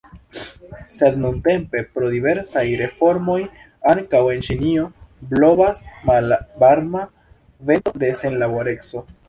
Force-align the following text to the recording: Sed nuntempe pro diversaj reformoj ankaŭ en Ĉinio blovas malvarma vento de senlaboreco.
Sed 0.99 1.17
nuntempe 1.25 1.83
pro 1.97 2.09
diversaj 2.13 2.63
reformoj 2.79 3.37
ankaŭ 3.93 4.23
en 4.37 4.43
Ĉinio 4.49 4.87
blovas 5.37 5.85
malvarma 6.11 7.07
vento 7.71 7.99
de 8.05 8.15
senlaboreco. 8.27 9.09